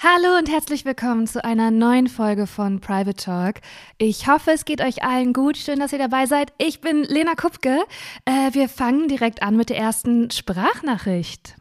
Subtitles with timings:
[0.00, 3.56] Hallo und herzlich willkommen zu einer neuen Folge von Private Talk.
[3.98, 5.56] Ich hoffe, es geht euch allen gut.
[5.56, 6.52] Schön, dass ihr dabei seid.
[6.56, 7.80] Ich bin Lena Kupke.
[8.24, 11.56] Äh, wir fangen direkt an mit der ersten Sprachnachricht.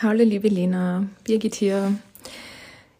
[0.00, 1.06] Hallo, liebe Lena.
[1.24, 1.98] Birgit hier.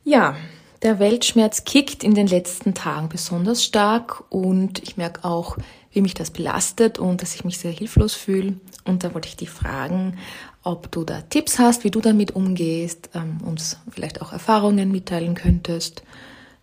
[0.05, 0.37] Ja,
[0.83, 5.57] der Weltschmerz kickt in den letzten Tagen besonders stark und ich merke auch,
[5.91, 8.61] wie mich das belastet und dass ich mich sehr hilflos fühle.
[8.85, 10.19] Und da wollte ich dich fragen,
[10.67, 15.35] ob du da Tipps hast, wie du damit umgehst, ähm, uns vielleicht auch Erfahrungen mitteilen
[15.35, 16.03] könntest.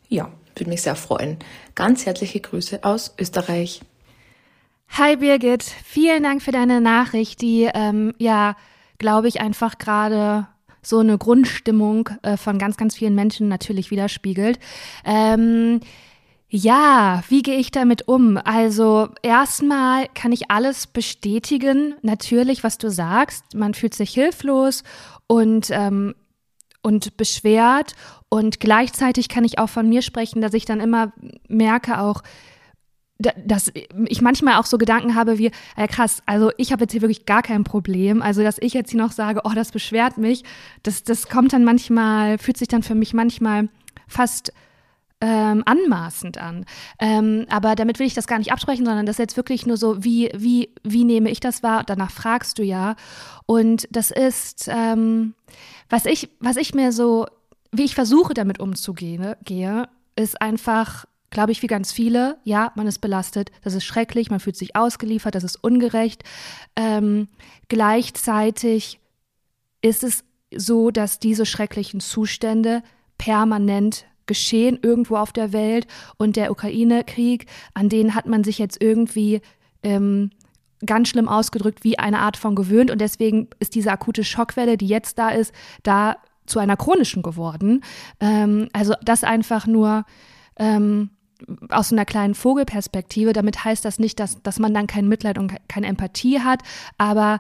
[0.10, 1.38] Ja, würde mich sehr freuen.
[1.74, 3.82] Ganz herzliche Grüße aus Österreich.
[4.90, 8.56] Hi Birgit, vielen Dank für deine Nachricht, die ähm, ja,
[9.00, 10.48] glaube ich, einfach gerade
[10.82, 14.60] so eine Grundstimmung äh, von ganz, ganz vielen Menschen natürlich widerspiegelt.
[15.06, 15.80] Ähm,
[16.56, 18.38] ja, wie gehe ich damit um?
[18.38, 23.56] Also erstmal kann ich alles bestätigen, natürlich, was du sagst.
[23.56, 24.84] Man fühlt sich hilflos
[25.26, 26.14] und, ähm,
[26.84, 27.96] und beschwert.
[28.30, 31.12] Und gleichzeitig kann ich auch von mir sprechen, dass ich dann immer
[31.48, 32.22] merke auch,
[33.18, 33.72] dass
[34.06, 37.26] ich manchmal auch so Gedanken habe wie, ja krass, also ich habe jetzt hier wirklich
[37.26, 38.22] gar kein Problem.
[38.22, 40.44] Also, dass ich jetzt hier noch sage, oh, das beschwert mich,
[40.84, 43.70] das, das kommt dann manchmal, fühlt sich dann für mich manchmal
[44.08, 44.54] fast
[45.24, 46.66] ähm, anmaßend an.
[47.00, 49.78] Ähm, aber damit will ich das gar nicht absprechen, sondern das ist jetzt wirklich nur
[49.78, 51.86] so, wie, wie, wie nehme ich das wahr?
[51.86, 52.98] Danach fragst du ja.
[53.46, 55.34] Und das ist, ähm,
[55.90, 57.26] was ich, was ich mir so,
[57.72, 62.86] wie ich versuche, damit umzugehen, gehe, ist einfach glaube ich, wie ganz viele, ja, man
[62.86, 66.24] ist belastet, das ist schrecklich, man fühlt sich ausgeliefert, das ist ungerecht.
[66.76, 67.28] Ähm,
[67.70, 69.00] gleichzeitig
[69.82, 70.26] ist es
[70.56, 72.84] so, dass diese schrecklichen Zustände
[73.18, 75.88] permanent geschehen irgendwo auf der Welt
[76.18, 79.42] und der Ukraine-Krieg, an den hat man sich jetzt irgendwie
[79.84, 80.32] ähm,
[80.86, 84.88] ganz schlimm ausgedrückt wie eine Art von gewöhnt und deswegen ist diese akute Schockwelle, die
[84.88, 85.54] jetzt da ist,
[85.84, 87.84] da zu einer chronischen geworden.
[88.20, 90.06] Ähm, also das einfach nur
[90.58, 91.10] ähm,
[91.70, 93.34] aus einer kleinen Vogelperspektive.
[93.34, 96.62] Damit heißt das nicht, dass, dass man dann kein Mitleid und keine Empathie hat,
[96.98, 97.40] aber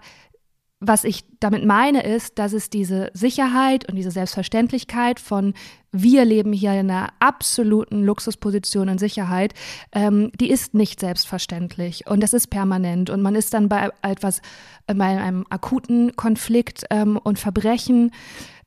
[0.85, 5.53] was ich damit meine, ist, dass es diese Sicherheit und diese Selbstverständlichkeit von
[5.91, 9.53] wir leben hier in einer absoluten Luxusposition und Sicherheit,
[9.93, 12.07] ähm, die ist nicht selbstverständlich.
[12.07, 13.09] Und das ist permanent.
[13.09, 14.41] Und man ist dann bei etwas,
[14.87, 18.11] bei einem akuten Konflikt ähm, und Verbrechen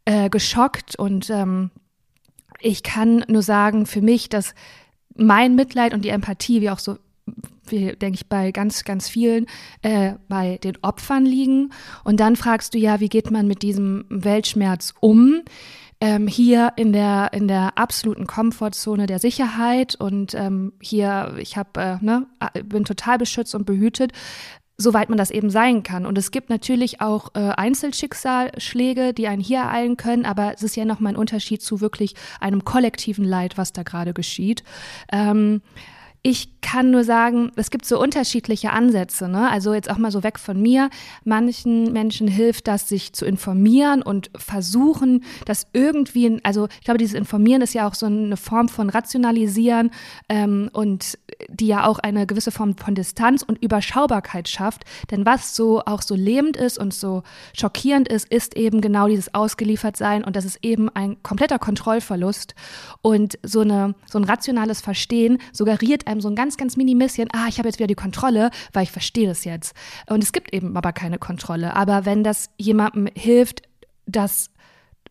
[0.05, 0.97] äh, geschockt.
[0.97, 1.71] Und ähm,
[2.61, 4.55] ich kann nur sagen für mich, dass
[5.17, 6.97] mein Mitleid und die Empathie, wie auch so
[7.71, 9.47] wie, denke ich, bei ganz, ganz vielen,
[9.83, 11.73] äh, bei den Opfern liegen.
[12.05, 15.43] Und dann fragst du ja, wie geht man mit diesem Weltschmerz um?
[15.99, 21.81] Ähm, hier in der, in der absoluten Komfortzone der Sicherheit und ähm, hier, ich habe,
[21.81, 22.27] äh, ne,
[22.65, 24.13] bin total beschützt und behütet
[24.79, 26.07] soweit man das eben sein kann.
[26.07, 30.77] Und es gibt natürlich auch äh, Einzelschicksalsschläge, die einen hier ereilen können, aber es ist
[30.77, 34.65] ja nochmal ein Unterschied zu wirklich einem kollektiven Leid, was da gerade geschieht.
[35.11, 35.63] Ähm,
[36.23, 39.29] ich kann nur sagen, es gibt so unterschiedliche Ansätze.
[39.29, 39.49] Ne?
[39.49, 40.91] Also jetzt auch mal so weg von mir.
[41.25, 47.15] Manchen Menschen hilft das, sich zu informieren und versuchen, das irgendwie, also ich glaube, dieses
[47.15, 49.93] Informieren ist ja auch so eine Form von Rationalisieren
[50.29, 51.19] ähm, und
[51.49, 54.85] die ja auch eine gewisse Form von Distanz und Überschaubarkeit schafft.
[55.11, 57.23] Denn was so auch so lähmend ist und so
[57.57, 62.55] schockierend ist, ist eben genau dieses Ausgeliefertsein und das ist eben ein kompletter Kontrollverlust.
[63.03, 67.29] Und so, eine, so ein rationales Verstehen suggeriert einem einem so ein ganz, ganz Minimisschen,
[67.33, 69.75] ah, ich habe jetzt wieder die Kontrolle, weil ich verstehe das jetzt.
[70.09, 71.75] Und es gibt eben aber keine Kontrolle.
[71.77, 73.63] Aber wenn das jemandem hilft,
[74.07, 74.51] das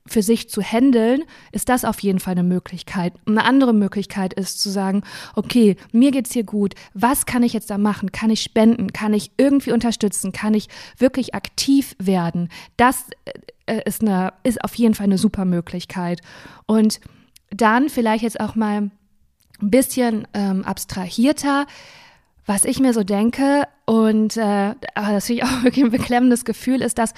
[0.08, 3.14] für sich zu handeln, ist das auf jeden Fall eine Möglichkeit.
[3.26, 5.02] Eine andere Möglichkeit ist zu sagen,
[5.36, 6.76] okay, mir geht's hier gut.
[6.94, 8.12] Was kann ich jetzt da machen?
[8.12, 8.94] Kann ich spenden?
[8.94, 10.32] Kann ich irgendwie unterstützen?
[10.32, 10.68] Kann ich
[10.98, 12.50] wirklich aktiv werden?
[12.78, 13.06] Das
[13.66, 16.22] äh, ist eine, ist auf jeden Fall eine super Möglichkeit.
[16.68, 17.00] Und
[17.50, 18.92] dann vielleicht jetzt auch mal
[19.62, 21.66] ein bisschen ähm, abstrahierter,
[22.46, 23.68] was ich mir so denke.
[23.86, 27.14] Und äh, das finde ich auch wirklich ein beklemmendes Gefühl, ist, dass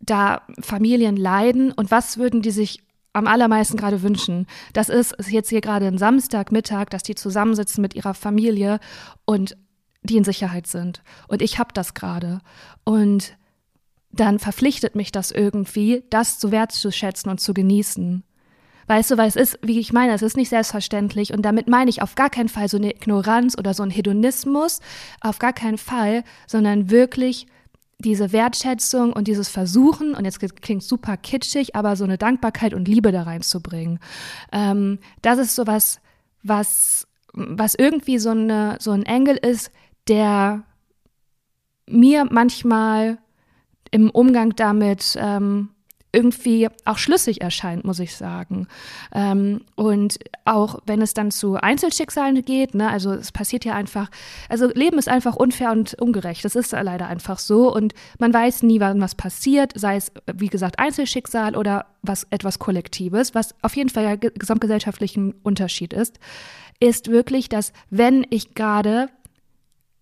[0.00, 2.80] da Familien leiden und was würden die sich
[3.14, 4.46] am allermeisten gerade wünschen.
[4.72, 8.80] Das ist, ist jetzt hier gerade ein Samstagmittag, dass die zusammensitzen mit ihrer Familie
[9.24, 9.56] und
[10.02, 11.02] die in Sicherheit sind.
[11.28, 12.40] Und ich habe das gerade.
[12.82, 13.36] Und
[14.10, 18.24] dann verpflichtet mich das irgendwie, das zu wertzuschätzen und zu genießen.
[18.86, 21.32] Weißt du, weil es ist, wie ich meine, es ist nicht selbstverständlich.
[21.32, 24.80] Und damit meine ich auf gar keinen Fall so eine Ignoranz oder so ein Hedonismus,
[25.20, 27.46] auf gar keinen Fall, sondern wirklich
[27.98, 32.88] diese Wertschätzung und dieses Versuchen, und jetzt klingt super kitschig, aber so eine Dankbarkeit und
[32.88, 33.98] Liebe da reinzubringen.
[34.52, 36.00] Ähm, das ist sowas,
[36.42, 39.70] was, was irgendwie so, eine, so ein Engel ist,
[40.08, 40.64] der
[41.86, 43.18] mir manchmal
[43.90, 45.70] im Umgang damit ähm,
[46.14, 48.68] irgendwie auch schlüssig erscheint, muss ich sagen.
[49.12, 54.10] Ähm, und auch wenn es dann zu Einzelschicksalen geht, ne, also es passiert ja einfach,
[54.48, 56.44] also Leben ist einfach unfair und ungerecht.
[56.44, 60.48] Das ist leider einfach so und man weiß nie, wann was passiert, sei es, wie
[60.48, 66.18] gesagt, Einzelschicksal oder was etwas Kollektives, was auf jeden Fall ja gesamtgesellschaftlichen Unterschied ist,
[66.80, 69.08] ist wirklich, dass wenn ich gerade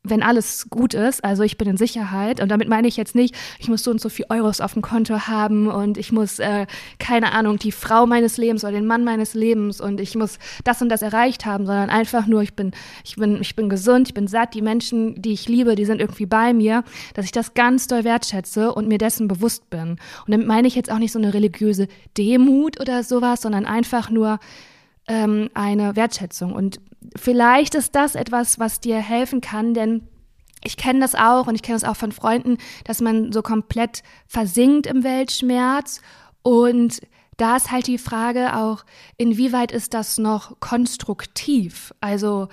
[0.05, 3.37] wenn alles gut ist, also ich bin in Sicherheit und damit meine ich jetzt nicht,
[3.61, 6.67] ich muss so und so viel Euros auf dem Konto haben und ich muss, äh,
[6.99, 10.83] keine Ahnung, die Frau meines Lebens oder den Mann meines Lebens und ich muss das
[10.83, 12.73] und das erreicht haben, sondern einfach nur, ich bin,
[13.05, 16.01] ich bin, ich bin gesund, ich bin satt, die Menschen, die ich liebe, die sind
[16.01, 16.83] irgendwie bei mir,
[17.15, 19.91] dass ich das ganz doll wertschätze und mir dessen bewusst bin.
[20.27, 21.87] Und damit meine ich jetzt auch nicht so eine religiöse
[22.19, 24.41] Demut oder sowas, sondern einfach nur,
[25.09, 26.53] ähm, eine Wertschätzung.
[26.53, 26.81] Und
[27.17, 30.09] vielleicht ist das etwas, was dir helfen kann, denn
[30.65, 34.03] ich kenne das auch und ich kenne das auch von Freunden, dass man so komplett
[34.27, 36.01] versinkt im Weltschmerz
[36.43, 37.01] und
[37.37, 38.85] da ist halt die Frage auch,
[39.17, 41.93] inwieweit ist das noch konstruktiv?
[42.01, 42.49] Also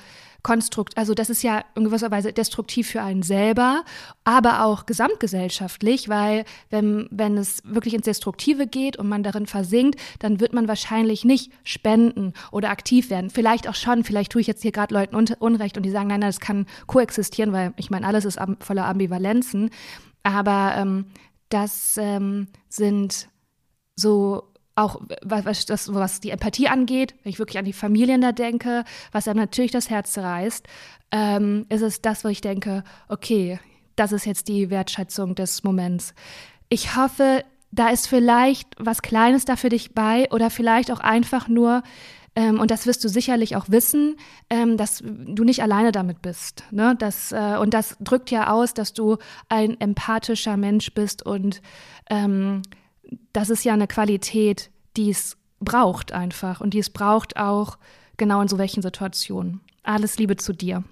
[0.50, 3.84] konstrukt, also das ist ja in gewisser Weise destruktiv für einen selber,
[4.24, 10.00] aber auch gesamtgesellschaftlich, weil wenn, wenn es wirklich ins Destruktive geht und man darin versinkt,
[10.18, 13.30] dann wird man wahrscheinlich nicht spenden oder aktiv werden.
[13.30, 16.22] Vielleicht auch schon, vielleicht tue ich jetzt hier gerade Leuten Unrecht und die sagen, nein,
[16.22, 19.70] nein, das kann koexistieren, weil ich meine, alles ist voller Ambivalenzen.
[20.24, 21.06] Aber ähm,
[21.50, 23.30] das ähm, sind
[23.96, 24.49] so
[24.80, 28.84] auch was, das, was die Empathie angeht, wenn ich wirklich an die Familien da denke,
[29.12, 30.68] was einem natürlich das Herz zerreißt,
[31.12, 33.60] ähm, ist es das, wo ich denke, okay,
[33.96, 36.14] das ist jetzt die Wertschätzung des Moments.
[36.70, 41.48] Ich hoffe, da ist vielleicht was Kleines da für dich bei oder vielleicht auch einfach
[41.48, 41.84] nur,
[42.36, 44.16] ähm, und das wirst du sicherlich auch wissen,
[44.50, 46.64] ähm, dass du nicht alleine damit bist.
[46.72, 46.96] Ne?
[46.98, 49.18] Das, äh, und das drückt ja aus, dass du
[49.50, 51.62] ein empathischer Mensch bist und
[52.10, 52.62] ähm,
[53.34, 57.78] das ist ja eine Qualität, die es braucht einfach und die es braucht auch
[58.18, 59.62] genau in so welchen Situationen.
[59.84, 60.84] Alles Liebe zu dir.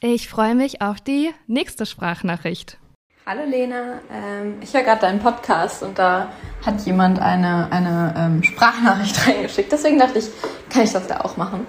[0.00, 2.78] Ich freue mich auf die nächste Sprachnachricht.
[3.24, 6.30] Hallo Lena, ähm, ich höre gerade deinen Podcast und da
[6.64, 9.72] hat jemand eine, eine ähm, Sprachnachricht reingeschickt.
[9.72, 10.26] Deswegen dachte ich,
[10.70, 11.66] kann ich das da auch machen.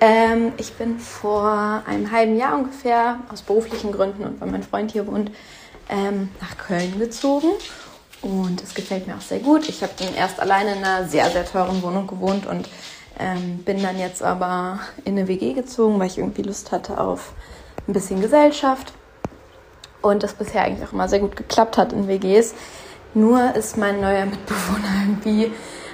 [0.00, 4.90] Ähm, ich bin vor einem halben Jahr ungefähr aus beruflichen Gründen und weil mein Freund
[4.92, 5.30] hier wohnt,
[6.40, 7.48] nach Köln gezogen
[8.22, 9.68] und es gefällt mir auch sehr gut.
[9.68, 12.68] Ich habe dann erst alleine in einer sehr, sehr teuren Wohnung gewohnt und
[13.18, 17.32] ähm, bin dann jetzt aber in eine WG gezogen, weil ich irgendwie Lust hatte auf
[17.86, 18.92] ein bisschen Gesellschaft.
[20.02, 22.54] Und das bisher eigentlich auch immer sehr gut geklappt hat in WGs.
[23.12, 25.52] Nur ist mein neuer Mitbewohner irgendwie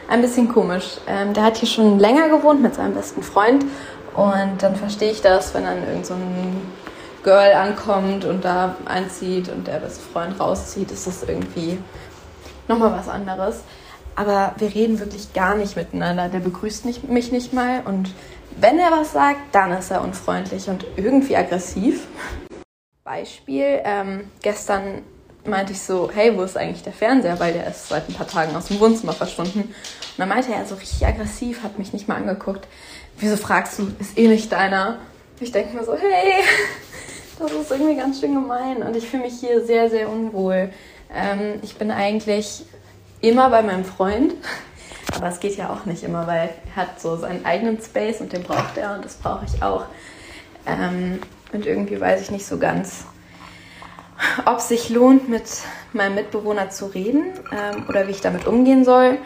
[0.09, 0.99] ein bisschen komisch.
[1.09, 3.65] Ähm, der hat hier schon länger gewohnt mit seinem besten Freund.
[4.15, 6.15] Und dann verstehe ich das, wenn dann irgend so
[7.23, 11.79] Girl ankommt und da einzieht und der beste Freund rauszieht, ist das irgendwie
[12.69, 13.61] nochmal was anderes.
[14.15, 16.29] Aber wir reden wirklich gar nicht miteinander.
[16.29, 17.83] Der begrüßt nicht, mich nicht mal.
[17.85, 18.13] Und
[18.59, 22.07] wenn er was sagt, dann ist er unfreundlich und irgendwie aggressiv.
[23.05, 25.03] Beispiel, ähm, gestern
[25.45, 27.39] meinte ich so, hey, wo ist eigentlich der Fernseher?
[27.39, 29.61] Weil der ist seit ein paar Tagen aus dem Wohnzimmer verschwunden.
[29.61, 32.67] Und dann meinte er so richtig aggressiv, hat mich nicht mal angeguckt.
[33.19, 34.99] Wieso fragst du, ist eh nicht deiner?
[35.41, 36.43] Ich denke mir so, hey,
[37.39, 38.79] das ist irgendwie ganz schön gemein.
[38.79, 40.71] Und ich fühle mich hier sehr, sehr unwohl.
[41.13, 42.65] Ähm, ich bin eigentlich
[43.21, 44.35] immer bei meinem Freund,
[45.15, 48.33] aber es geht ja auch nicht immer, weil er hat so seinen eigenen Space und
[48.33, 49.87] den braucht er und das brauche ich auch.
[50.67, 51.21] Ähm,
[51.53, 53.05] und irgendwie weiß ich nicht so ganz,
[54.45, 55.45] ob es sich lohnt, mit
[55.93, 59.19] meinem Mitbewohner zu reden ähm, oder wie ich damit umgehen soll,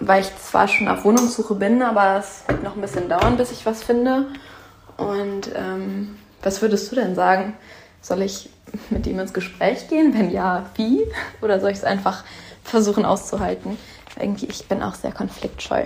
[0.00, 3.52] weil ich zwar schon auf Wohnungssuche bin, aber es wird noch ein bisschen dauern, bis
[3.52, 4.26] ich was finde.
[4.96, 7.54] Und ähm, was würdest du denn sagen?
[8.00, 8.50] Soll ich
[8.90, 10.14] mit ihm ins Gespräch gehen?
[10.14, 11.02] Wenn ja, wie?
[11.42, 12.24] Oder soll ich es einfach
[12.62, 13.76] versuchen auszuhalten?
[14.18, 15.84] Irgendwie, ich bin auch sehr konfliktscheu.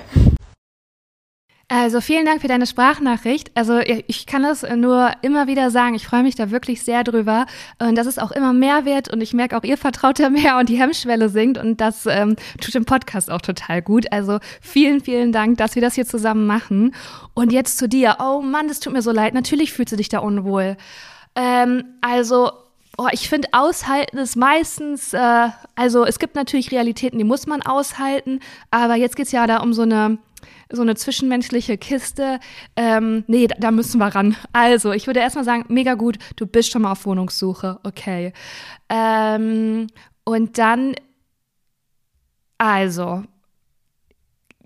[1.70, 3.50] Also vielen Dank für deine Sprachnachricht.
[3.54, 5.94] Also ich kann das nur immer wieder sagen.
[5.94, 7.44] Ich freue mich da wirklich sehr drüber.
[7.78, 9.12] Und das ist auch immer mehr wert.
[9.12, 11.58] Und ich merke auch, ihr vertraut ja mehr und die Hemmschwelle sinkt.
[11.58, 14.10] Und das ähm, tut dem Podcast auch total gut.
[14.10, 16.94] Also vielen, vielen Dank, dass wir das hier zusammen machen.
[17.34, 18.16] Und jetzt zu dir.
[18.18, 19.34] Oh Mann, das tut mir so leid.
[19.34, 20.78] Natürlich fühlst du dich da unwohl.
[21.36, 22.50] Ähm, also
[23.00, 27.62] Oh, ich finde, aushalten ist meistens, äh, also es gibt natürlich Realitäten, die muss man
[27.62, 28.40] aushalten,
[28.72, 30.18] aber jetzt geht es ja da um so eine,
[30.68, 32.40] so eine zwischenmenschliche Kiste.
[32.74, 34.36] Ähm, nee, da, da müssen wir ran.
[34.52, 38.32] Also, ich würde erstmal sagen, mega gut, du bist schon mal auf Wohnungssuche, okay.
[38.88, 39.86] Ähm,
[40.24, 40.96] und dann,
[42.58, 43.22] also,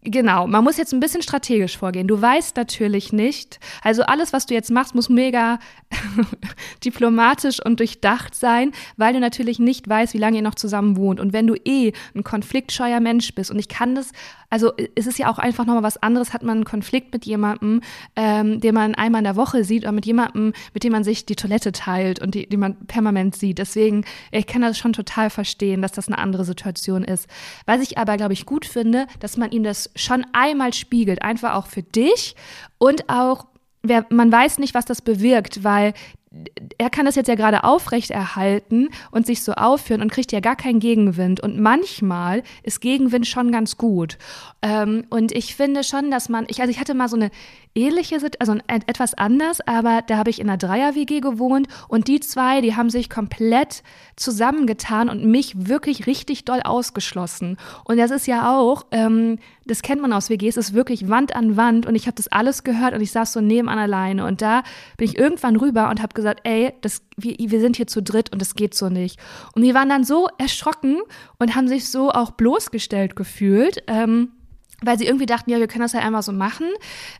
[0.04, 2.08] Genau, man muss jetzt ein bisschen strategisch vorgehen.
[2.08, 5.60] Du weißt natürlich nicht, also alles, was du jetzt machst, muss mega
[6.84, 11.20] diplomatisch und durchdacht sein, weil du natürlich nicht weißt, wie lange ihr noch zusammen wohnt.
[11.20, 14.10] Und wenn du eh ein konfliktscheuer Mensch bist, und ich kann das,
[14.52, 17.80] also es ist ja auch einfach nochmal was anderes, hat man einen Konflikt mit jemandem,
[18.16, 21.24] ähm, den man einmal in der Woche sieht, oder mit jemandem, mit dem man sich
[21.24, 23.56] die Toilette teilt und die, die man permanent sieht.
[23.56, 27.28] Deswegen, ich kann das schon total verstehen, dass das eine andere Situation ist.
[27.64, 31.54] Was ich aber, glaube ich, gut finde, dass man ihm das schon einmal spiegelt, einfach
[31.54, 32.36] auch für dich
[32.76, 33.46] und auch
[33.82, 35.94] wer, man weiß nicht, was das bewirkt, weil
[36.78, 40.56] er kann das jetzt ja gerade aufrechterhalten und sich so aufführen und kriegt ja gar
[40.56, 41.40] keinen Gegenwind.
[41.40, 44.18] Und manchmal ist Gegenwind schon ganz gut.
[44.62, 47.30] Ähm, und ich finde schon, dass man, ich, also ich hatte mal so eine
[47.74, 52.60] ähnliche, also etwas anders, aber da habe ich in einer Dreier-WG gewohnt und die zwei,
[52.60, 53.82] die haben sich komplett
[54.16, 57.58] zusammengetan und mich wirklich richtig doll ausgeschlossen.
[57.84, 61.56] Und das ist ja auch, ähm, das kennt man aus WGs, ist wirklich Wand an
[61.56, 64.62] Wand und ich habe das alles gehört und ich saß so nebenan alleine und da
[64.96, 68.32] bin ich irgendwann rüber und habe gesagt, ey, das, wir, wir sind hier zu dritt
[68.32, 69.18] und das geht so nicht.
[69.54, 70.98] Und die waren dann so erschrocken
[71.38, 73.82] und haben sich so auch bloßgestellt gefühlt.
[73.86, 74.32] Ähm,
[74.82, 76.66] weil sie irgendwie dachten, ja, wir können das ja einmal so machen,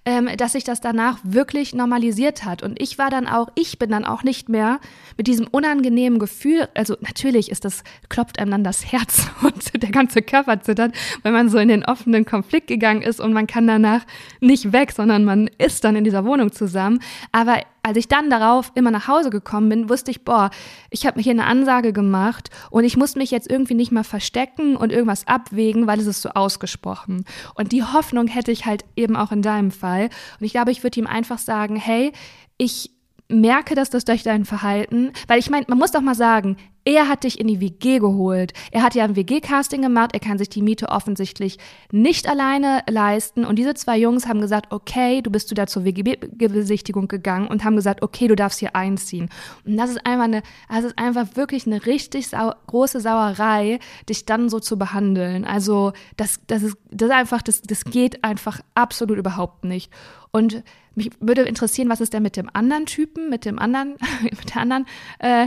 [0.05, 2.63] ähm, dass sich das danach wirklich normalisiert hat.
[2.63, 4.81] Und ich war dann auch, ich bin dann auch nicht mehr
[5.17, 9.91] mit diesem unangenehmen Gefühl, also natürlich ist das, klopft einem dann das Herz und der
[9.91, 13.67] ganze Körper zittert, wenn man so in den offenen Konflikt gegangen ist und man kann
[13.67, 14.03] danach
[14.41, 17.01] nicht weg, sondern man ist dann in dieser Wohnung zusammen.
[17.31, 20.51] Aber als ich dann darauf immer nach Hause gekommen bin, wusste ich, boah,
[20.91, 24.05] ich habe mir hier eine Ansage gemacht und ich muss mich jetzt irgendwie nicht mehr
[24.05, 27.25] verstecken und irgendwas abwägen, weil es ist so ausgesprochen.
[27.55, 30.11] Und die Hoffnung hätte ich halt eben auch in deinem Fall.
[30.39, 32.13] Und ich glaube, ich würde ihm einfach sagen, hey,
[32.57, 32.91] ich
[33.29, 37.09] merke, dass das durch dein Verhalten, weil ich meine, man muss doch mal sagen, er
[37.09, 38.53] hat dich in die WG geholt.
[38.73, 40.11] Er hat ja ein WG-Casting gemacht.
[40.15, 41.59] Er kann sich die Miete offensichtlich
[41.93, 43.45] nicht alleine leisten.
[43.45, 47.65] Und diese zwei Jungs haben gesagt, okay, du bist du da zur WG-Besichtigung gegangen und
[47.65, 49.29] haben gesagt, okay, du darfst hier einziehen.
[49.65, 54.27] Und das ist einfach eine, das ist einfach wirklich eine richtig sau große Sauerei, dich
[54.27, 55.45] dann so zu behandeln.
[55.45, 59.93] Also, das, das ist, das ist einfach, das, das geht einfach absolut überhaupt nicht.
[60.33, 64.55] Und mich würde interessieren, was ist denn mit dem anderen Typen, mit dem anderen, mit
[64.55, 64.87] der anderen,
[65.21, 65.47] äh,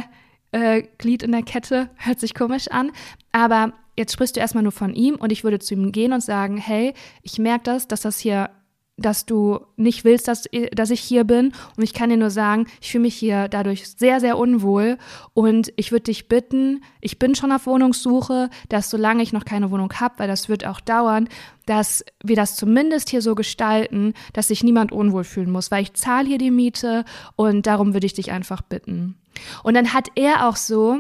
[0.56, 2.92] äh, Glied in der Kette, hört sich komisch an.
[3.34, 6.22] Aber jetzt sprichst du erstmal nur von ihm und ich würde zu ihm gehen und
[6.22, 8.50] sagen, hey, ich merke das, dass das hier
[8.98, 11.52] dass du nicht willst, dass, dass ich hier bin.
[11.76, 14.98] Und ich kann dir nur sagen, ich fühle mich hier dadurch sehr, sehr unwohl.
[15.34, 19.70] Und ich würde dich bitten, ich bin schon auf Wohnungssuche, dass solange ich noch keine
[19.70, 21.28] Wohnung habe, weil das wird auch dauern,
[21.66, 25.94] dass wir das zumindest hier so gestalten, dass sich niemand unwohl fühlen muss, weil ich
[25.96, 27.04] zahle hier die Miete
[27.36, 29.18] und darum würde ich dich einfach bitten.
[29.64, 31.00] Und dann hat er auch so,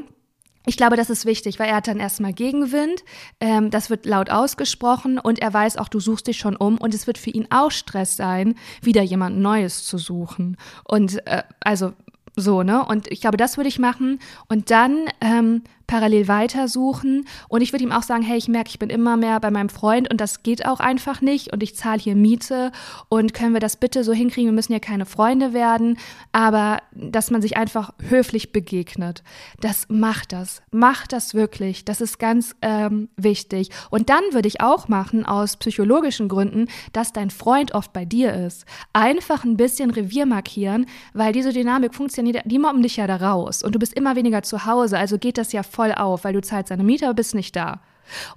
[0.65, 3.03] ich glaube, das ist wichtig, weil er hat dann erstmal Gegenwind,
[3.39, 6.93] ähm, das wird laut ausgesprochen und er weiß auch, du suchst dich schon um und
[6.93, 10.57] es wird für ihn auch Stress sein, wieder jemand Neues zu suchen.
[10.83, 11.93] Und äh, also
[12.35, 12.83] so, ne?
[12.85, 14.19] Und ich glaube, das würde ich machen.
[14.49, 17.27] Und dann ähm, parallel weitersuchen.
[17.47, 19.69] Und ich würde ihm auch sagen, hey, ich merke, ich bin immer mehr bei meinem
[19.69, 22.71] Freund und das geht auch einfach nicht und ich zahle hier Miete
[23.09, 24.49] und können wir das bitte so hinkriegen?
[24.49, 25.97] Wir müssen ja keine Freunde werden,
[26.31, 29.23] aber dass man sich einfach höflich begegnet.
[29.59, 31.85] Das macht das, macht das wirklich.
[31.85, 33.69] Das ist ganz ähm, wichtig.
[33.89, 38.33] Und dann würde ich auch machen, aus psychologischen Gründen, dass dein Freund oft bei dir
[38.33, 38.65] ist.
[38.93, 43.63] Einfach ein bisschen Revier markieren, weil diese Dynamik funktioniert, die mobben dich ja da raus
[43.63, 46.41] und du bist immer weniger zu Hause, also geht das ja voll auf, weil du
[46.41, 47.81] zahlst deine Miete, aber bist nicht da.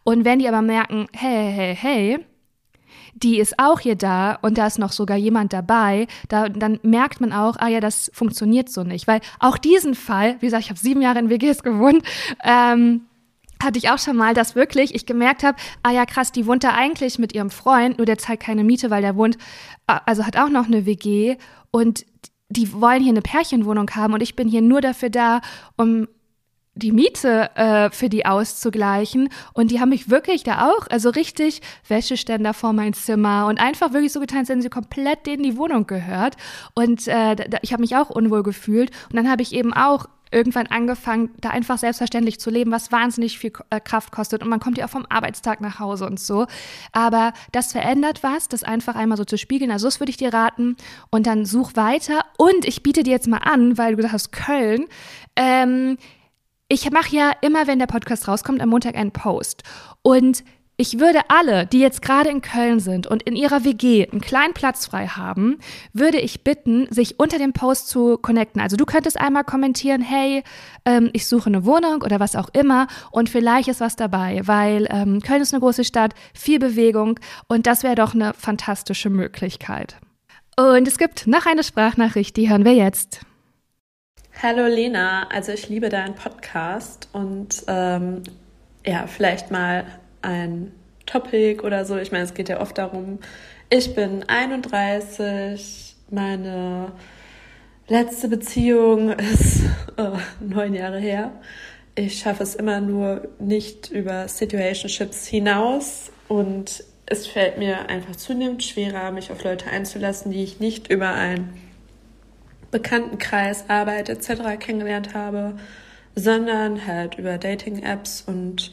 [0.04, 2.26] Und wenn die aber merken, hey, hey, hey,
[3.14, 7.20] die ist auch hier da und da ist noch sogar jemand dabei, da, dann merkt
[7.20, 9.06] man auch, ah ja, das funktioniert so nicht.
[9.06, 12.02] Weil auch diesen Fall, wie gesagt, ich habe sieben Jahre in WGs gewohnt,
[12.44, 13.02] ähm,
[13.62, 16.62] hatte ich auch schon mal, dass wirklich ich gemerkt habe, ah ja krass, die wohnt
[16.62, 19.36] da eigentlich mit ihrem Freund, nur der zahlt keine Miete, weil der wohnt,
[19.86, 21.36] also hat auch noch eine WG
[21.72, 22.06] und
[22.50, 25.40] die wollen hier eine Pärchenwohnung haben und ich bin hier nur dafür da,
[25.76, 26.06] um
[26.78, 29.28] die Miete äh, für die auszugleichen.
[29.52, 33.92] Und die haben mich wirklich da auch, also richtig Wäscheständer vor mein Zimmer und einfach
[33.92, 36.36] wirklich so getan, als wenn sie komplett denen die Wohnung gehört.
[36.74, 38.90] Und äh, da, ich habe mich auch unwohl gefühlt.
[39.10, 43.38] Und dann habe ich eben auch irgendwann angefangen, da einfach selbstverständlich zu leben, was wahnsinnig
[43.38, 44.42] viel äh, Kraft kostet.
[44.42, 46.46] Und man kommt ja auch vom Arbeitstag nach Hause und so.
[46.92, 49.70] Aber das verändert was, das einfach einmal so zu spiegeln.
[49.70, 50.76] Also das würde ich dir raten.
[51.10, 52.20] Und dann such weiter.
[52.36, 54.86] Und ich biete dir jetzt mal an, weil du gesagt hast, Köln.
[55.36, 55.98] Ähm,
[56.68, 59.62] ich mache ja immer, wenn der Podcast rauskommt, am Montag einen Post.
[60.02, 60.44] Und
[60.80, 64.54] ich würde alle, die jetzt gerade in Köln sind und in ihrer WG einen kleinen
[64.54, 65.58] Platz frei haben,
[65.92, 68.60] würde ich bitten, sich unter dem Post zu connecten.
[68.60, 70.44] Also du könntest einmal kommentieren, hey,
[70.84, 74.86] ähm, ich suche eine Wohnung oder was auch immer und vielleicht ist was dabei, weil
[74.90, 79.96] ähm, Köln ist eine große Stadt, viel Bewegung und das wäre doch eine fantastische Möglichkeit.
[80.56, 83.26] Und es gibt noch eine Sprachnachricht, die hören wir jetzt.
[84.40, 88.22] Hallo Lena, also ich liebe deinen Podcast und ähm,
[88.86, 89.84] ja, vielleicht mal
[90.22, 90.70] ein
[91.06, 91.96] Topic oder so.
[91.96, 93.18] Ich meine, es geht ja oft darum,
[93.68, 96.92] ich bin 31, meine
[97.88, 99.62] letzte Beziehung ist
[99.96, 101.32] oh, neun Jahre her.
[101.96, 108.62] Ich schaffe es immer nur nicht über Situationships hinaus und es fällt mir einfach zunehmend
[108.62, 111.67] schwerer, mich auf Leute einzulassen, die ich nicht über einen
[112.70, 114.58] Bekanntenkreis, Arbeit etc.
[114.58, 115.54] kennengelernt habe,
[116.14, 118.72] sondern halt über Dating-Apps und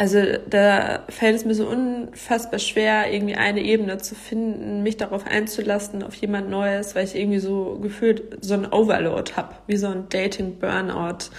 [0.00, 5.26] also da fällt es mir so unfassbar schwer, irgendwie eine Ebene zu finden, mich darauf
[5.26, 9.88] einzulassen, auf jemand Neues, weil ich irgendwie so gefühlt so ein Overload habe, wie so
[9.88, 11.30] ein Dating-Burnout.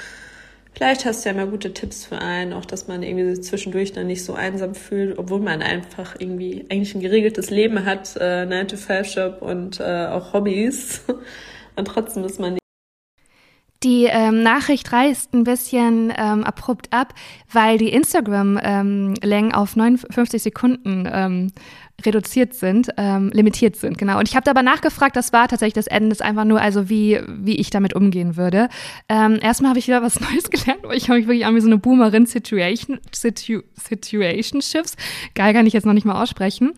[0.73, 4.07] Vielleicht hast du ja mal gute Tipps für einen, auch dass man irgendwie zwischendurch dann
[4.07, 9.41] nicht so einsam fühlt, obwohl man einfach irgendwie eigentlich ein geregeltes Leben hat, äh, 9-to-5-Job
[9.41, 11.01] und äh, auch Hobbys.
[11.79, 12.59] Und trotzdem ist man
[13.83, 17.13] die ähm, Nachricht reißt ein bisschen ähm, abrupt ab,
[17.51, 21.53] weil die Instagram-Längen ähm, auf 59 Sekunden ähm,
[22.05, 24.19] reduziert sind, ähm, limitiert sind, genau.
[24.19, 27.21] Und ich habe dabei nachgefragt, das war tatsächlich das Ende, das einfach nur, also wie,
[27.27, 28.67] wie ich damit umgehen würde.
[29.07, 31.62] Ähm, erstmal habe ich wieder was Neues gelernt, weil ich habe mich wirklich an wie
[31.62, 34.98] so eine Boomerin Situation, Situ, Situationships.
[35.36, 36.74] Geil, kann ich jetzt noch nicht mal aussprechen.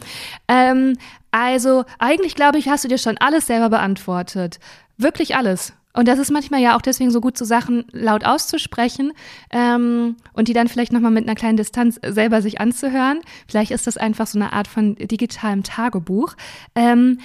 [1.32, 4.60] Also, eigentlich glaube ich, hast du dir schon alles selber beantwortet.
[5.02, 5.74] Wirklich alles.
[5.94, 9.12] Und das ist manchmal ja auch deswegen so gut, so Sachen laut auszusprechen
[9.50, 13.20] ähm, und die dann vielleicht nochmal mit einer kleinen Distanz selber sich anzuhören.
[13.48, 16.36] Vielleicht ist das einfach so eine Art von digitalem Tagebuch.
[16.76, 17.20] Ähm,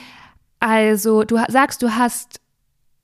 [0.58, 2.40] also du sagst, du hast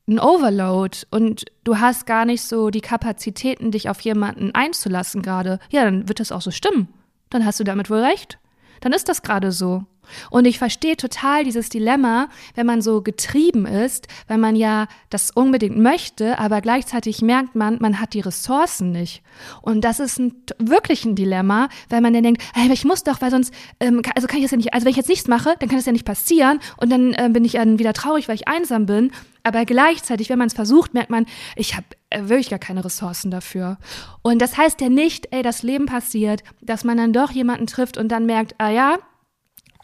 [0.08, 5.60] ein Overload und du hast gar nicht so die Kapazitäten, dich auf jemanden einzulassen gerade.
[5.70, 6.88] Ja, dann wird das auch so stimmen.
[7.30, 8.38] Dann hast du damit wohl recht.
[8.82, 9.84] Dann ist das gerade so.
[10.30, 15.30] Und ich verstehe total dieses Dilemma, wenn man so getrieben ist, wenn man ja das
[15.30, 19.22] unbedingt möchte, aber gleichzeitig merkt man, man hat die Ressourcen nicht.
[19.62, 23.20] Und das ist ein, wirklich ein Dilemma, weil man dann denkt, hey, ich muss doch,
[23.20, 25.54] weil sonst, ähm, also kann ich das ja nicht, also wenn ich jetzt nichts mache,
[25.58, 28.34] dann kann das ja nicht passieren und dann äh, bin ich dann wieder traurig, weil
[28.34, 29.12] ich einsam bin.
[29.44, 31.86] Aber gleichzeitig, wenn man es versucht, merkt man, ich habe
[32.20, 33.78] wirklich gar keine Ressourcen dafür.
[34.22, 37.96] Und das heißt ja nicht, ey, das Leben passiert, dass man dann doch jemanden trifft
[37.96, 38.98] und dann merkt, ah ja,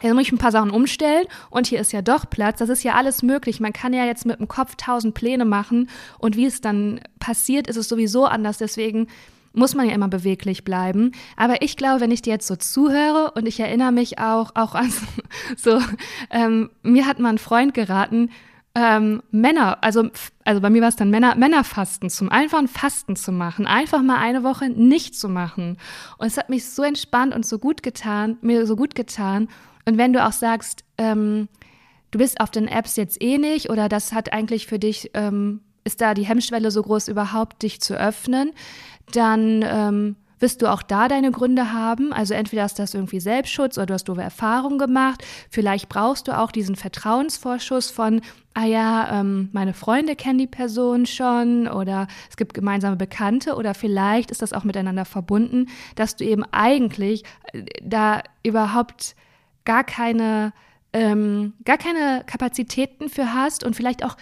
[0.01, 2.59] Jetzt muss ich ein paar Sachen umstellen und hier ist ja doch Platz.
[2.59, 3.59] Das ist ja alles möglich.
[3.59, 5.89] Man kann ja jetzt mit dem Kopf tausend Pläne machen
[6.19, 8.57] und wie es dann passiert, ist es sowieso anders.
[8.57, 9.07] Deswegen
[9.51, 11.11] muss man ja immer beweglich bleiben.
[11.35, 14.73] Aber ich glaube, wenn ich dir jetzt so zuhöre und ich erinnere mich auch, auch
[14.73, 14.91] an
[15.57, 15.81] so,
[16.29, 18.29] ähm, mir hat mal ein Freund geraten,
[18.79, 20.09] ähm, Männer, also,
[20.45, 24.17] also bei mir war es dann Männer, Männerfasten zum einfachen Fasten zu machen, einfach mal
[24.17, 25.77] eine Woche nicht zu machen.
[26.17, 29.49] Und es hat mich so entspannt und so gut getan, mir so gut getan.
[29.85, 31.49] Und wenn du auch sagst, ähm,
[32.11, 35.59] du bist auf den Apps jetzt eh nicht oder das hat eigentlich für dich, ähm,
[35.83, 38.51] ist da die Hemmschwelle so groß überhaupt, dich zu öffnen,
[39.11, 42.13] dann ähm, wirst du auch da deine Gründe haben.
[42.13, 45.23] Also entweder ist das irgendwie Selbstschutz oder du hast doofe Erfahrungen gemacht.
[45.49, 48.21] Vielleicht brauchst du auch diesen Vertrauensvorschuss von,
[48.53, 53.73] ah ja, ähm, meine Freunde kennen die Person schon oder es gibt gemeinsame Bekannte oder
[53.73, 57.23] vielleicht ist das auch miteinander verbunden, dass du eben eigentlich
[57.53, 59.15] äh, da überhaupt
[59.65, 60.53] gar keine,
[60.93, 64.17] ähm, gar keine Kapazitäten für hast und vielleicht auch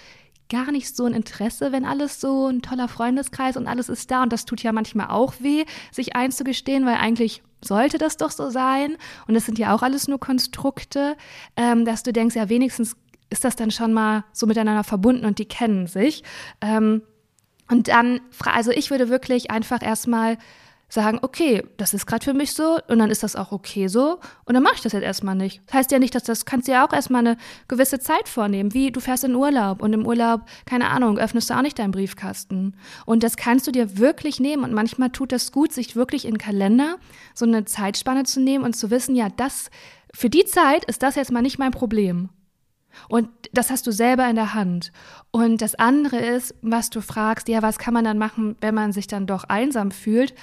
[0.50, 4.24] gar nicht so ein Interesse, wenn alles so ein toller Freundeskreis und alles ist da.
[4.24, 8.50] Und das tut ja manchmal auch weh, sich einzugestehen, weil eigentlich sollte das doch so
[8.50, 8.98] sein.
[9.28, 11.18] Und das sind ja auch alles nur Konstrukte,
[11.56, 12.96] ähm, dass du denkst, ja, wenigstens
[13.30, 16.24] ist das dann schon mal so miteinander verbunden und die kennen sich.
[16.62, 17.02] Ähm,
[17.70, 20.38] und dann, also ich würde wirklich einfach erstmal
[20.90, 24.20] sagen, okay, das ist gerade für mich so und dann ist das auch okay so
[24.46, 25.62] und dann mache ich das jetzt erstmal nicht.
[25.68, 28.74] Das heißt ja nicht, dass das kannst du ja auch erstmal eine gewisse Zeit vornehmen,
[28.74, 31.92] wie du fährst in Urlaub und im Urlaub, keine Ahnung, öffnest du auch nicht deinen
[31.92, 32.76] Briefkasten.
[33.06, 36.38] Und das kannst du dir wirklich nehmen und manchmal tut das gut, sich wirklich in
[36.38, 36.98] Kalender
[37.34, 39.70] so eine Zeitspanne zu nehmen und zu wissen, ja, das,
[40.14, 42.30] für die Zeit ist das jetzt mal nicht mein Problem.
[43.10, 44.92] Und das hast du selber in der Hand.
[45.32, 48.92] Und das andere ist, was du fragst, ja, was kann man dann machen, wenn man
[48.92, 50.34] sich dann doch einsam fühlt?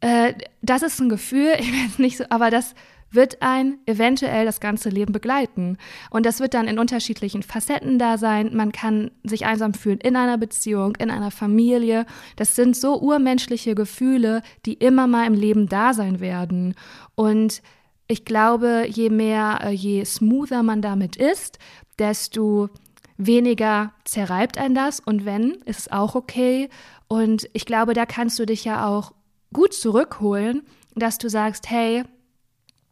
[0.00, 2.74] Äh, das ist ein Gefühl, ich weiß nicht so, aber das
[3.10, 5.78] wird ein eventuell das ganze Leben begleiten.
[6.10, 8.50] Und das wird dann in unterschiedlichen Facetten da sein.
[8.54, 12.06] Man kann sich einsam fühlen in einer Beziehung, in einer Familie.
[12.36, 16.74] Das sind so urmenschliche Gefühle, die immer mal im Leben da sein werden.
[17.14, 17.62] Und
[18.08, 21.58] ich glaube, je mehr, äh, je smoother man damit ist,
[21.98, 22.68] desto
[23.16, 25.00] weniger zerreibt ein das.
[25.00, 26.68] Und wenn, ist es auch okay.
[27.08, 29.12] Und ich glaube, da kannst du dich ja auch
[29.56, 30.62] gut zurückholen,
[30.94, 32.04] dass du sagst, hey,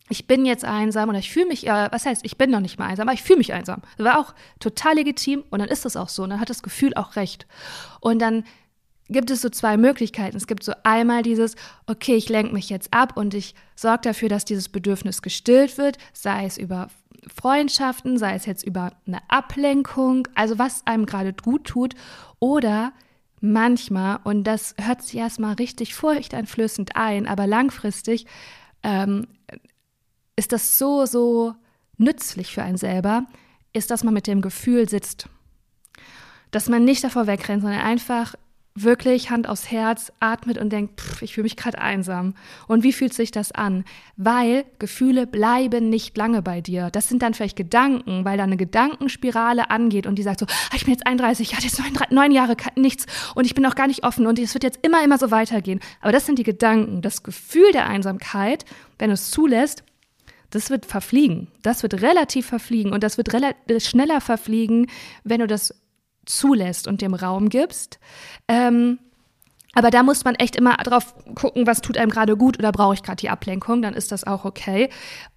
[0.09, 2.79] ich bin jetzt einsam oder ich fühle mich, äh, was heißt, ich bin noch nicht
[2.79, 3.83] mal einsam, aber ich fühle mich einsam.
[3.99, 6.63] Das war auch total legitim und dann ist das auch so und dann hat das
[6.63, 7.47] Gefühl auch recht.
[8.01, 8.45] Und dann
[9.11, 10.39] gibt es so zwei Möglichkeiten.
[10.39, 11.55] Es gibt so einmal dieses,
[11.87, 15.99] okay, ich lenke mich jetzt ab und ich sorge dafür, dass dieses Bedürfnis gestillt wird,
[16.15, 16.89] sei es über
[17.35, 21.95] Freundschaften, sei es jetzt über eine Ablenkung, also was einem gerade gut tut,
[22.41, 22.95] oder
[23.45, 28.27] manchmal, und das hört sich erstmal richtig furchteinflößend ein, aber langfristig
[28.83, 29.27] ähm,
[30.37, 31.55] ist das so, so
[31.97, 33.27] nützlich für einen selber,
[33.73, 35.29] ist, dass man mit dem Gefühl sitzt.
[36.51, 38.35] Dass man nicht davor wegrennt, sondern einfach
[38.77, 42.35] wirklich Hand aufs Herz atmet und denkt, pff, ich fühle mich gerade einsam.
[42.67, 43.85] Und wie fühlt sich das an?
[44.17, 46.91] Weil Gefühle bleiben nicht lange bei dir.
[46.91, 50.75] Das sind dann vielleicht Gedanken, weil da eine Gedankenspirale angeht und die sagt so, ah,
[50.75, 53.07] ich bin jetzt 31, ich hatte jetzt neun, neun Jahre nichts
[53.37, 55.79] und ich bin auch gar nicht offen und es wird jetzt immer, immer so weitergehen.
[56.01, 57.01] Aber das sind die Gedanken.
[57.01, 58.65] Das Gefühl der Einsamkeit,
[58.99, 59.85] wenn du es zulässt,
[60.51, 61.49] das wird verfliegen.
[61.63, 63.29] Das wird relativ verfliegen und das wird
[63.83, 64.89] schneller verfliegen,
[65.23, 65.75] wenn du das
[66.27, 67.99] zulässt und dem Raum gibst.
[68.49, 68.99] Ähm,
[69.75, 72.95] aber da muss man echt immer drauf gucken, was tut einem gerade gut oder brauche
[72.95, 74.89] ich gerade die Ablenkung, dann ist das auch okay.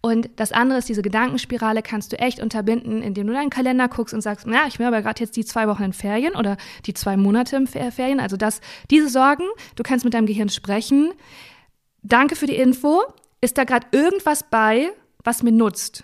[0.02, 4.14] Und das andere ist, diese Gedankenspirale kannst du echt unterbinden, indem du deinen Kalender guckst
[4.14, 6.94] und sagst, ja, ich bin aber gerade jetzt die zwei Wochen in Ferien oder die
[6.94, 8.20] zwei Monate in Ferien.
[8.20, 9.46] Also das, diese Sorgen,
[9.76, 11.14] du kannst mit deinem Gehirn sprechen.
[12.04, 13.02] Danke für die Info.
[13.42, 14.92] Ist da gerade irgendwas bei,
[15.24, 16.04] was mir nutzt?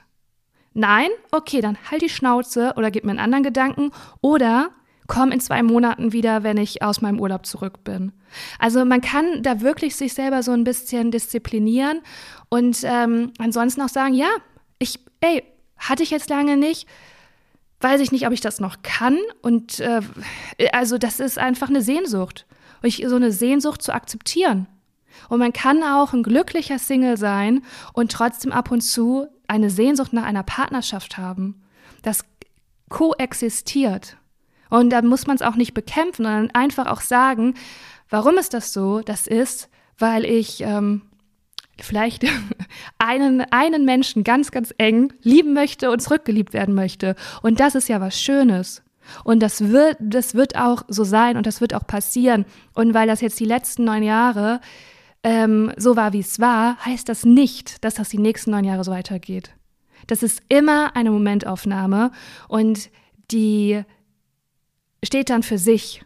[0.73, 1.09] Nein?
[1.31, 4.71] Okay, dann halt die Schnauze oder gib mir einen anderen Gedanken oder
[5.07, 8.13] komm in zwei Monaten wieder, wenn ich aus meinem Urlaub zurück bin.
[8.59, 12.01] Also man kann da wirklich sich selber so ein bisschen disziplinieren
[12.49, 14.29] und ähm, ansonsten auch sagen, ja,
[14.79, 15.43] ich, ey,
[15.77, 16.87] hatte ich jetzt lange nicht,
[17.81, 20.01] weiß ich nicht, ob ich das noch kann und äh,
[20.71, 22.45] also das ist einfach eine Sehnsucht.
[22.81, 24.67] Ich, so eine Sehnsucht zu akzeptieren.
[25.29, 30.13] Und man kann auch ein glücklicher Single sein und trotzdem ab und zu eine Sehnsucht
[30.13, 31.61] nach einer Partnerschaft haben.
[32.01, 32.25] Das
[32.89, 34.17] koexistiert.
[34.71, 37.53] Und da muss man es auch nicht bekämpfen, sondern einfach auch sagen,
[38.09, 39.01] warum ist das so?
[39.01, 41.03] Das ist, weil ich ähm,
[41.79, 42.25] vielleicht
[42.97, 47.15] einen, einen Menschen ganz, ganz eng lieben möchte und zurückgeliebt werden möchte.
[47.43, 48.81] Und das ist ja was Schönes.
[49.23, 52.45] Und das wird, das wird auch so sein und das wird auch passieren.
[52.73, 54.61] Und weil das jetzt die letzten neun Jahre
[55.23, 58.83] ähm, so war, wie es war, heißt das nicht, dass das die nächsten neun Jahre
[58.83, 59.51] so weitergeht.
[60.07, 62.11] Das ist immer eine Momentaufnahme
[62.49, 62.89] und
[63.31, 63.83] die
[65.03, 66.03] steht dann für sich.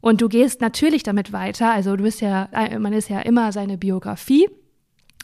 [0.00, 1.72] Und du gehst natürlich damit weiter.
[1.72, 4.48] Also du bist ja, man ist ja immer seine Biografie.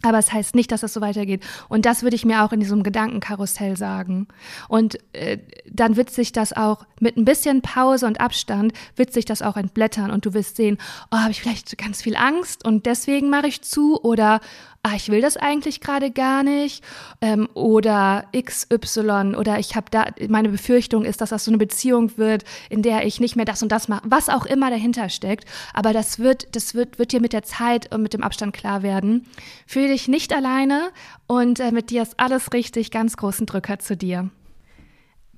[0.05, 1.43] Aber es heißt nicht, dass das so weitergeht.
[1.69, 4.29] Und das würde ich mir auch in diesem Gedankenkarussell sagen.
[4.69, 5.39] Und äh,
[5.71, 9.57] dann wird sich das auch mit ein bisschen Pause und Abstand, wird sich das auch
[9.57, 10.11] entblättern.
[10.11, 10.79] Und du wirst sehen,
[11.11, 14.01] oh, habe ich vielleicht ganz viel Angst und deswegen mache ich zu.
[14.03, 14.41] Oder
[14.85, 16.85] ah, ich will das eigentlich gerade gar nicht
[17.21, 22.17] ähm, oder XY oder ich habe da, meine Befürchtung ist, dass das so eine Beziehung
[22.19, 25.47] wird, in der ich nicht mehr das und das mache, was auch immer dahinter steckt.
[25.73, 28.83] Aber das wird, das wird, wird dir mit der Zeit und mit dem Abstand klar
[28.83, 29.27] werden.
[29.67, 30.91] Fühle dich nicht alleine
[31.27, 32.91] und äh, mit dir ist alles richtig.
[32.91, 34.31] Ganz großen Drücker zu dir.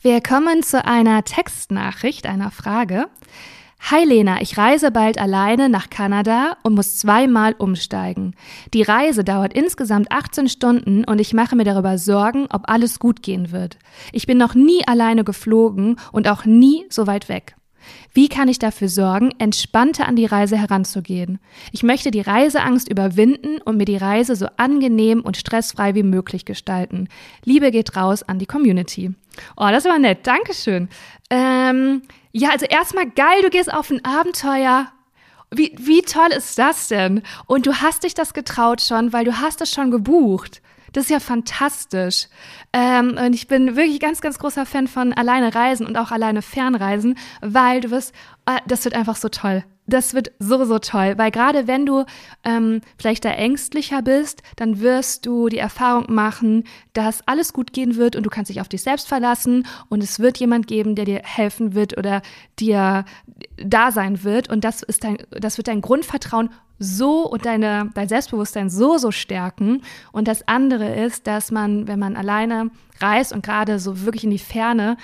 [0.01, 3.07] Wir kommen zu einer Textnachricht, einer Frage.
[3.91, 8.35] Hi Lena, ich reise bald alleine nach Kanada und muss zweimal umsteigen.
[8.73, 13.23] Die Reise dauert insgesamt 18 Stunden und ich mache mir darüber Sorgen, ob alles gut
[13.23, 13.77] gehen wird.
[14.13, 17.56] Ich bin noch nie alleine geflogen und auch nie so weit weg.
[18.13, 21.39] Wie kann ich dafür sorgen, entspannter an die Reise heranzugehen?
[21.73, 26.45] Ich möchte die Reiseangst überwinden und mir die Reise so angenehm und stressfrei wie möglich
[26.45, 27.09] gestalten.
[27.45, 29.13] Liebe geht raus an die Community.
[29.57, 30.27] Oh, das war nett.
[30.27, 30.89] Dankeschön.
[31.31, 34.89] Ähm, ja, also erstmal geil, du gehst auf ein Abenteuer.
[35.51, 37.23] Wie, wie toll ist das denn?
[37.47, 40.61] Und du hast dich das getraut schon, weil du hast es schon gebucht.
[40.97, 42.29] Das ist ja fantastisch.
[42.73, 46.41] Ähm, und ich bin wirklich ganz, ganz großer Fan von alleine reisen und auch alleine
[46.41, 48.15] fernreisen, weil du wirst,
[48.47, 49.63] äh, das wird einfach so toll.
[49.87, 52.05] Das wird so, so toll, weil gerade wenn du
[52.45, 57.97] ähm, vielleicht da ängstlicher bist, dann wirst du die Erfahrung machen, dass alles gut gehen
[57.97, 61.05] wird und du kannst dich auf dich selbst verlassen und es wird jemand geben, der
[61.05, 62.23] dir helfen wird oder
[62.59, 63.05] dir
[63.57, 68.09] da sein wird und das ist dein, das wird dein Grundvertrauen so und deine, dein
[68.09, 69.83] Selbstbewusstsein so, so stärken.
[70.13, 72.71] Und das andere ist, dass man, wenn man alleine
[73.01, 74.97] reist und gerade so wirklich in die Ferne,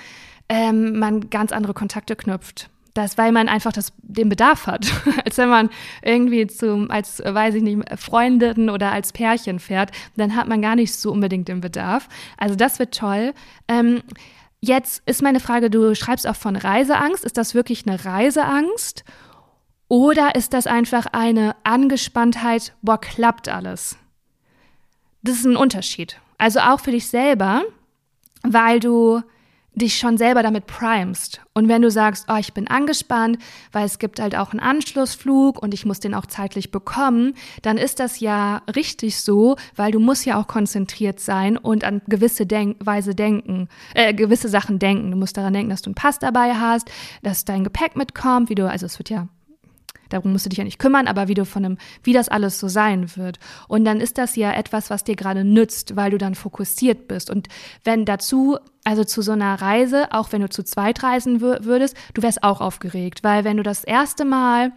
[0.49, 2.69] ähm, man ganz andere Kontakte knüpft.
[2.95, 4.87] Das, weil man einfach das, den Bedarf hat,
[5.25, 5.71] als wenn man
[6.03, 10.77] irgendwie zum, als, weiß ich nicht, Freundin oder als Pärchen fährt, dann hat man gar
[10.77, 12.09] nicht so unbedingt den Bedarf.
[12.37, 13.33] Also das wird toll.
[13.67, 14.03] Ähm,
[14.61, 17.25] jetzt ist meine Frage, du schreibst auch von Reiseangst.
[17.25, 19.05] Ist das wirklich eine Reiseangst?
[19.89, 23.99] Oder ist das einfach eine Angespanntheit, boah, klappt alles?
[25.23, 26.19] Das ist ein Unterschied.
[26.39, 27.63] Also auch für dich selber,
[28.43, 29.23] weil du
[29.75, 31.41] dich schon selber damit primest.
[31.55, 33.39] Und wenn du sagst, oh, ich bin angespannt,
[33.73, 37.79] weil es gibt halt auch einen Anschlussflug und ich muss den auch zeitlich bekommen, dann
[37.79, 42.47] ist das ja richtig so, weil du musst ja auch konzentriert sein und an gewisse
[42.47, 45.11] Denk Weise denken, äh, gewisse Sachen denken.
[45.11, 46.91] Du musst daran denken, dass du einen Pass dabei hast,
[47.23, 49.29] dass dein Gepäck mitkommt, wie du, also es wird ja
[50.13, 52.59] darum musst du dich ja nicht kümmern, aber wie du von einem, wie das alles
[52.59, 53.39] so sein wird.
[53.69, 57.31] Und dann ist das ja etwas, was dir gerade nützt, weil du dann fokussiert bist.
[57.31, 57.49] Und
[57.85, 62.23] wenn dazu, also zu so einer Reise, auch wenn du zu zweit reisen würdest, du
[62.23, 64.73] wärst auch aufgeregt, weil wenn du das erste Mal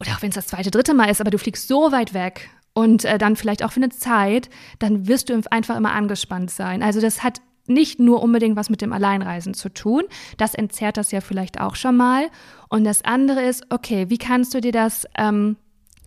[0.00, 2.48] oder auch wenn es das zweite, dritte Mal ist, aber du fliegst so weit weg
[2.72, 6.82] und äh, dann vielleicht auch für eine Zeit, dann wirst du einfach immer angespannt sein.
[6.82, 10.04] Also das hat nicht nur unbedingt was mit dem Alleinreisen zu tun.
[10.36, 12.28] Das entzerrt das ja vielleicht auch schon mal.
[12.68, 15.56] Und das andere ist, okay, wie kannst du dir das ähm,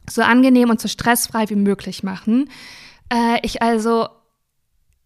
[0.09, 2.49] so angenehm und so stressfrei wie möglich machen?
[3.11, 4.07] Äh, ich also,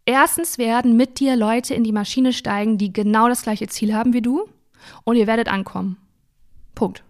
[0.05, 4.13] erstens werden mit dir Leute in die Maschine steigen, die genau das gleiche Ziel haben
[4.13, 4.49] wie du.
[5.03, 5.97] Und ihr werdet ankommen.
[6.75, 7.03] Punkt.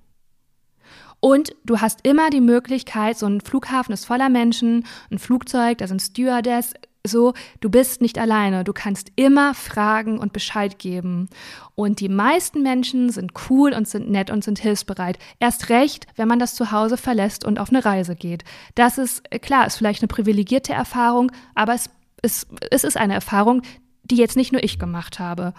[1.20, 5.88] Und du hast immer die Möglichkeit, so ein Flughafen ist voller Menschen, ein Flugzeug, da
[5.88, 6.74] sind Stewardess,
[7.08, 8.64] so, du bist nicht alleine.
[8.64, 11.30] Du kannst immer fragen und Bescheid geben.
[11.76, 15.18] Und die meisten Menschen sind cool und sind nett und sind hilfsbereit.
[15.40, 18.44] Erst recht, wenn man das Zuhause verlässt und auf eine Reise geht.
[18.76, 21.90] Das ist, äh, klar, ist vielleicht eine privilegierte Erfahrung, aber es,
[22.22, 23.62] es, es ist eine Erfahrung,
[24.04, 25.54] die jetzt nicht nur ich gemacht habe.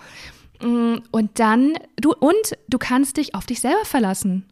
[0.62, 4.46] Mm, und dann, du, und du kannst dich auf dich selber verlassen.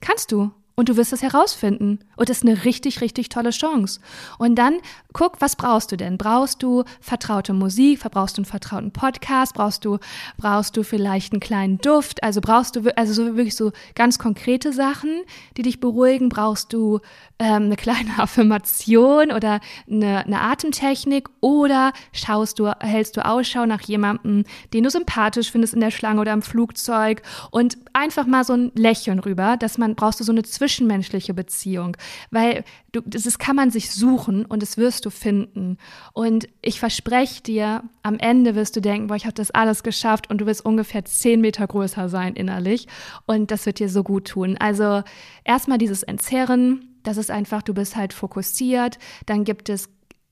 [0.00, 0.52] Kannst du.
[0.78, 2.00] Und du wirst es herausfinden.
[2.16, 3.98] Und das ist eine richtig, richtig tolle Chance.
[4.36, 4.76] Und dann
[5.14, 6.18] guck, was brauchst du denn?
[6.18, 8.00] Brauchst du vertraute Musik?
[8.00, 9.54] Brauchst du einen vertrauten Podcast?
[9.54, 9.96] Brauchst du,
[10.36, 12.22] brauchst du vielleicht einen kleinen Duft?
[12.22, 15.22] Also brauchst du, also so wirklich so ganz konkrete Sachen,
[15.56, 16.28] die dich beruhigen?
[16.28, 17.00] Brauchst du
[17.38, 19.60] ähm, eine kleine Affirmation oder
[19.90, 21.30] eine, eine Atemtechnik?
[21.40, 26.20] Oder schaust du, hältst du Ausschau nach jemandem, den du sympathisch findest in der Schlange
[26.20, 27.22] oder im Flugzeug?
[27.50, 31.96] Und einfach mal so ein Lächeln rüber, dass man, brauchst du so eine zwischenmenschliche Beziehung,
[32.32, 35.78] weil du, das kann man sich suchen und das wirst du finden.
[36.12, 40.28] Und ich verspreche dir, am Ende wirst du denken, boah, ich habe das alles geschafft
[40.28, 42.88] und du wirst ungefähr zehn Meter größer sein innerlich
[43.26, 44.56] und das wird dir so gut tun.
[44.58, 45.04] Also
[45.44, 49.88] erstmal dieses Entzerren, das ist einfach, du bist halt fokussiert, dann gibt es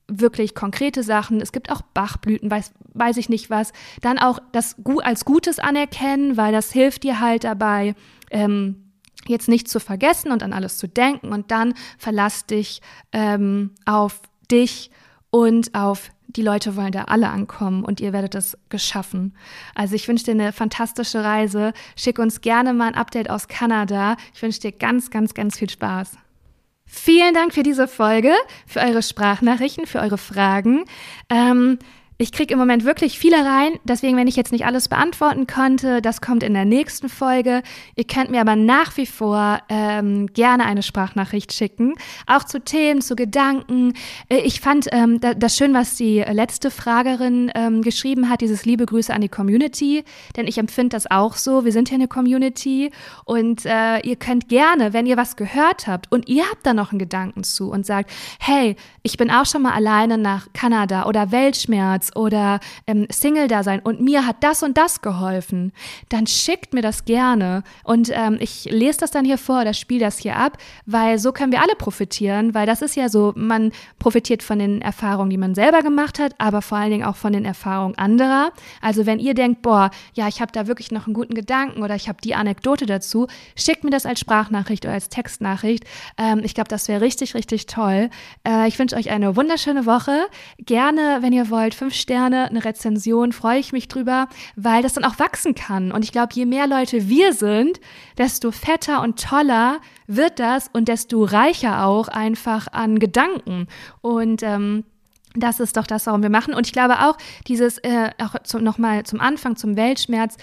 [0.07, 1.39] wirklich konkrete Sachen.
[1.39, 3.71] Es gibt auch Bachblüten, weiß, weiß ich nicht was.
[4.01, 7.95] Dann auch das als Gutes anerkennen, weil das hilft dir halt dabei,
[8.29, 8.84] ähm,
[9.29, 14.21] jetzt nicht zu vergessen und an alles zu denken und dann verlass dich ähm, auf
[14.51, 14.91] dich
[15.29, 19.35] und auf die Leute wollen da alle ankommen und ihr werdet es geschaffen.
[19.73, 21.73] Also ich wünsche dir eine fantastische Reise.
[21.95, 24.17] Schick uns gerne mal ein Update aus Kanada.
[24.33, 26.17] Ich wünsche dir ganz, ganz, ganz viel Spaß.
[26.85, 28.33] Vielen Dank für diese Folge,
[28.67, 30.85] für eure Sprachnachrichten, für eure Fragen.
[31.29, 31.79] Ähm,
[32.17, 36.01] ich kriege im Moment wirklich viele rein, deswegen, wenn ich jetzt nicht alles beantworten konnte,
[36.01, 37.61] das kommt in der nächsten Folge.
[37.95, 43.01] Ihr könnt mir aber nach wie vor ähm, gerne eine Sprachnachricht schicken, auch zu Themen,
[43.01, 43.93] zu Gedanken.
[44.29, 48.85] Äh, ich fand ähm, das schön, was die letzte Fragerin ähm, geschrieben hat, dieses liebe
[48.85, 50.05] Grüße an die Community,
[50.37, 51.65] denn ich empfinde das auch so.
[51.65, 52.91] Wir sind hier eine Community
[53.25, 56.91] und äh, ihr könnt gerne, wenn ihr was gehört habt und ihr habt da noch
[56.91, 61.33] einen Gedanken zu und sagt, hey, ich bin auch schon mal alleine nach Kanada oder
[61.33, 65.71] Weltschmerz Schmerz oder ähm, Single-Dasein und mir hat das und das geholfen,
[66.09, 70.01] dann schickt mir das gerne und ähm, ich lese das dann hier vor oder spiele
[70.01, 73.71] das hier ab, weil so können wir alle profitieren, weil das ist ja so, man
[73.99, 77.33] profitiert von den Erfahrungen, die man selber gemacht hat, aber vor allen Dingen auch von
[77.33, 78.51] den Erfahrungen anderer.
[78.81, 81.95] Also wenn ihr denkt, boah, ja, ich habe da wirklich noch einen guten Gedanken oder
[81.95, 85.85] ich habe die Anekdote dazu, schickt mir das als Sprachnachricht oder als Textnachricht.
[86.17, 88.09] Ähm, ich glaube, das wäre richtig, richtig toll.
[88.47, 90.27] Äh, ich wünsche euch eine wunderschöne Woche.
[90.59, 95.03] Gerne, wenn ihr wollt, fünf Sterne, eine Rezension, freue ich mich drüber, weil das dann
[95.03, 95.91] auch wachsen kann.
[95.91, 97.79] Und ich glaube, je mehr Leute wir sind,
[98.17, 103.67] desto fetter und toller wird das und desto reicher auch einfach an Gedanken.
[104.01, 104.83] Und ähm,
[105.35, 106.53] das ist doch das, warum wir machen.
[106.53, 110.37] Und ich glaube auch, dieses, äh, auch zum, nochmal zum Anfang, zum Weltschmerz,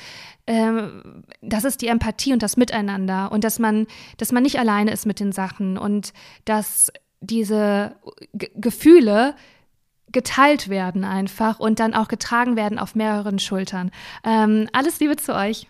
[0.46, 3.86] ähm, das ist die Empathie und das Miteinander und dass man,
[4.16, 6.12] dass man nicht alleine ist mit den Sachen und
[6.44, 7.94] dass diese
[8.32, 9.36] G Gefühle
[10.12, 13.90] geteilt werden einfach und dann auch getragen werden auf mehreren Schultern.
[14.24, 15.66] Ähm, alles Liebe zu euch.